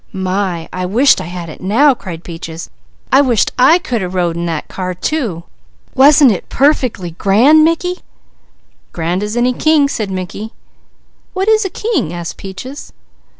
"My, 0.11 0.67
I 0.73 0.87
wisht 0.87 1.21
I 1.21 1.25
had 1.25 1.47
it 1.47 1.61
now!" 1.61 1.93
cried 1.93 2.23
Peaches. 2.23 2.71
"I 3.11 3.21
wisht 3.21 3.51
I 3.59 3.77
could 3.77 4.01
a 4.01 4.09
rode 4.09 4.35
in 4.35 4.47
that 4.47 4.67
car 4.67 4.95
too! 4.95 5.43
Wasn't 5.93 6.31
it 6.31 6.49
perfeckly 6.49 7.11
grand 7.11 7.63
Mickey?" 7.63 7.97
"Grand 8.93 9.21
as 9.21 9.37
any 9.37 9.53
king," 9.53 9.87
said 9.87 10.09
Mickey. 10.09 10.53
"What 11.33 11.47
is 11.47 11.65
a 11.65 11.69
king?" 11.69 12.11
asked 12.11 12.37
Peaches. 12.37 12.93